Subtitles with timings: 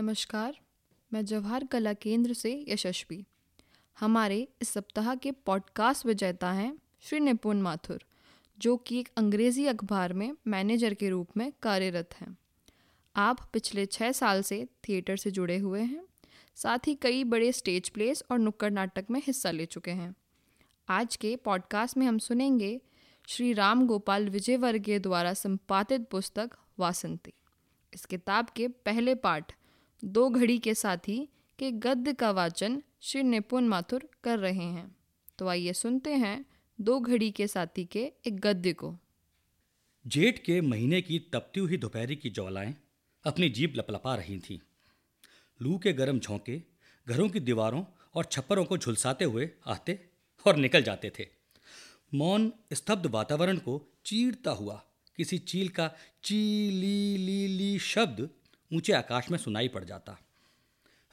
[0.00, 0.60] नमस्कार,
[1.12, 3.26] मैं जवाहर कला केंद्र से यशस्वी।
[4.00, 8.04] हमारे इस सप्ताह के पॉडकास्ट विजेता हैं श्री निपुण माथुर,
[8.58, 12.38] जो कि एक अंग्रेज़ी अखबार में मैनेजर के रूप में कार्यरत हैं।
[13.16, 16.04] आप पिछले छः साल से थिएटर से जुड़े हुए हैं,
[16.54, 20.14] साथ ही कई बड़े स्टेज प्लेस और नुक्कड़ नाटक में हिस्सा ले चुके हैं।
[20.88, 22.80] आज के पॉडकास्ट में हम सुनेंगे
[23.28, 27.32] श्री राम गोपाल विजयवर्गीय द्वारा संपादित पुस्तक वासंती।
[27.94, 29.54] इस किताब के पहले पाठ
[30.04, 31.28] दो घड़ी के साथी
[31.58, 34.96] के गद्य का वाचन श्री निपुण माथुर कर रहे हैं।
[35.38, 36.44] तो आइए सुनते हैं
[36.80, 38.96] दो घड़ी के साथी के एक गद्य को।
[40.06, 42.74] जेठ के महीने की तपती हुई दोपहरी की ज्वालाएँ
[43.24, 44.58] अपनी जीप लपलपा रही थीं।
[45.62, 46.62] लू के गर्म झोंके
[47.08, 50.08] घरों की दीवारों और छप्परों को झुलसाते हुए आते
[50.46, 51.28] और निकल जाते थे।
[52.14, 54.84] मौन स्तब्ध वातावरण को चीरता हुआ
[55.16, 58.30] किसी चील का ची ली ली ली शब्द
[58.72, 60.18] ऊँचे आकाश में सुनाई पड़ जाता।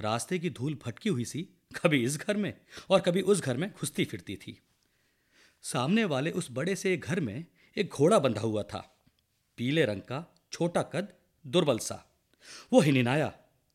[0.00, 2.54] रास्ते की धूल भटकी हुई सी, कभी इस घर में
[2.90, 4.62] और कभी उस घर में घुसती फिरती थी।
[5.62, 7.44] सामने वाले उस बड़े से घर में
[7.76, 9.06] एक घोड़ा बंधा हुआ था।
[9.56, 11.12] पीले रंग का, छोटा कद,
[11.46, 12.14] दुर्बल सा।
[12.72, 13.32] वो हिनिनाया।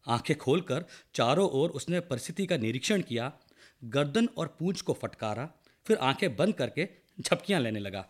[0.08, 3.34] आँखें खोलकर चारों ओर उसने परिस्थिति का निरीक्षण किया।
[3.84, 5.52] गर्दन और पूंछ को फटकारा,
[5.86, 6.90] फिर आँखें बंद करके
[7.22, 8.10] झपकियाँ लेने लगा।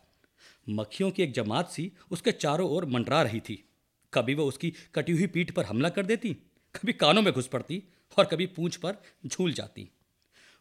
[0.70, 3.69] मक्खियों की एक जमात सी उसके चारों ओर मंडरा रही थी।
[4.13, 6.33] कभी वो उसकी कटी हुई पीठ पर हमला कर देती,
[6.75, 7.83] कभी कानों में घुस पड़ती
[8.17, 9.89] और कभी पूंछ पर झूल जाती।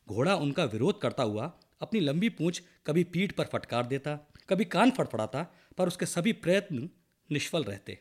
[0.08, 4.14] घोड़ा उनका विरोध करता हुआ अपनी लंबी पूंछ कभी पीठ पर फटकार देता,
[4.48, 5.42] कभी कान फटफड़ाता
[5.78, 6.88] पर उसके सभी प्रयत्न
[7.30, 7.98] निष्फल रहते।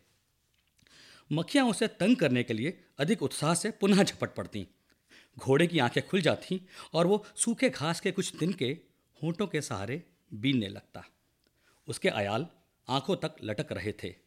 [1.32, 4.68] मक्खियाँ उसे तंग करने के लिए अधिक उत्साह से पुनः झपट पड़ती।
[5.38, 6.62] घोड़े की आँखें खुल जाती
[6.94, 8.78] और वो सूखे घास के कुछ दिन के
[9.24, 10.04] होंठों के सहारे
[10.34, 11.04] बीनने लगता।
[11.88, 12.48] उसके आयाल
[12.88, 14.27] आँखों तक लटक रहे थे।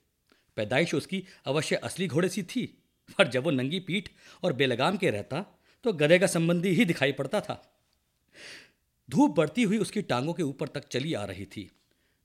[0.56, 2.65] पैदाइश उसकी अवश्य असली घोड़े सी थी,
[3.19, 4.09] पर जब वो नंगी पीठ
[4.43, 5.45] और बेलगाम के रहता
[5.84, 7.62] तो गधे का संबंधी ही दिखाई पड़ता था।
[9.09, 11.71] धूप बढ़ती हुई उसकी टांगों के ऊपर तक चली आ रही थी।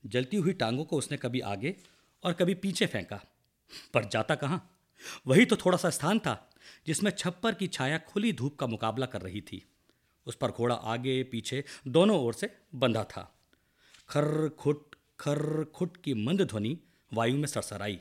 [0.03, 1.75] जलती हुई टांगों को उसने कभी आगे
[2.24, 3.19] और कभी पीछे फेंका।
[3.94, 4.59] पर जाता कहाँ?
[5.28, 6.50] वही तो थोड़ा सा स्थान था,
[6.88, 9.62] जिसमें छप्पर की छाया खुली धूप का मुकाबला कर रही थी।
[10.28, 13.31] उस पर घोड़ा आगे, पीछे, दोनों ओर से बंधा था।
[14.09, 16.78] खर खुट खर खुट की मंद ध्वनि
[17.14, 18.00] वायु में सरसराई।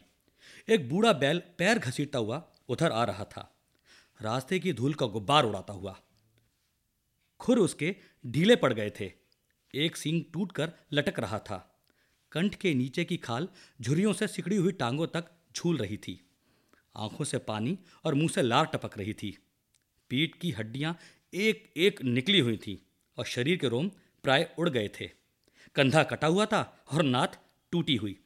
[0.68, 3.50] एक बूढ़ा बैल पैर घसीटता हुआ उधर आ रहा था।
[4.22, 6.00] रास्ते की धूल का गुब्बार उड़ाता हुआ।
[7.40, 7.96] खुर उसके
[8.26, 9.12] ढीले पड़ गए थे।
[9.74, 11.82] एक सींग टूटकर लटक रहा था।
[12.32, 13.48] कंठ के नीचे की खाल
[13.80, 15.24] झुरियों से सिकड़ी हुई टांगों तक
[15.56, 16.30] झूल रही थी।
[16.96, 19.38] आँखों से पानी और मुँह से लार टपक रही थी।
[20.10, 20.98] पीठ की हड्डियाँ
[21.34, 22.86] एक एक निकली हुई थी
[23.18, 23.88] और शरीर के रोम
[24.22, 25.10] प्राय उड़ गए थे।
[25.74, 27.38] कंधा कटा हुआ था और नाथ
[27.72, 28.23] टूटी हुई।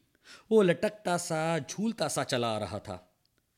[0.51, 2.97] वो लटकता सा, झूलता सा चला आ रहा था।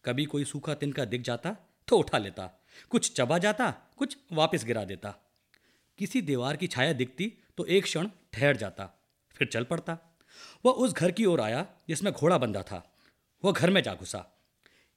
[0.05, 1.57] कभी कोई सूखा तिनका दिख जाता
[1.89, 2.47] तो उठा लेता।
[2.91, 5.11] कुछ चबा जाता, कुछ वापस गिरा देता।
[5.99, 8.87] किसी दीवार की छाया दिखती तो एक क्षण ठहर जाता,
[9.35, 9.99] फिर चल पड़ता।
[10.65, 12.83] वह उस घर की ओर आया, जिसमें घोड़ा बंधा था।
[13.45, 14.25] वह घर में जा घुसा।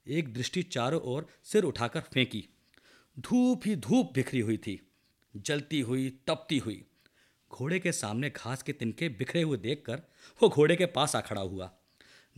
[0.08, 2.48] एक दृष्टि चारों ओर सिर उठाकर फेंकी।
[3.20, 4.80] धूप ही धूप बिखरी हुई थी।
[5.34, 6.84] जलती हुई, तपती हुई।
[7.54, 10.02] घोड़े के सामने घास के तिनके बिखरे हुए देखकर
[10.42, 11.72] वो घोड़े के पास आ खड़ा हुआ।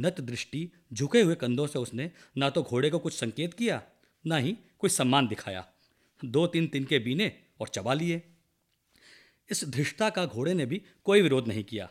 [0.02, 3.82] नत दृष्टि झुके हुए कंधों से उसने ना तो घोड़े को कुछ संकेत किया,
[4.26, 5.66] ना ही कोई सम्मान दिखाया।
[6.26, 8.22] दो तीन तिनके बीने और चबा लिए।
[9.50, 11.90] इस धृष्टता का घोड़े ने भी कोई विरोध नहीं किया।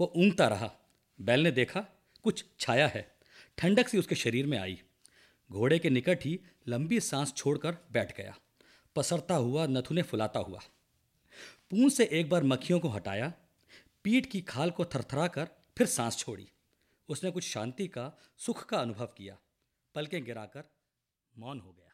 [0.00, 0.72] वो ऊँगता रहा।
[1.20, 1.80] बैल ने देखा,
[2.22, 3.16] कुछ छाया है।
[3.58, 4.80] ठंडक सी उसके शरीर में आई।
[5.50, 8.36] घोड़े के निकट ही लंबी सांस छोड़कर बैठ गया।
[8.96, 10.60] पसरता हुआ नथुने फुलाता हुआ।
[11.70, 13.32] पूंछ से एक बार मक्खियों को हटाया,
[14.04, 15.48] पीठ की खाल को थरथरा कर
[15.78, 16.52] फिर सांस छोड़ी।
[17.08, 19.38] उसने कुछ शांति का, सुख का अनुभव किया।
[19.94, 20.64] पलकें गिराकर
[21.38, 21.89] मौन हो गया।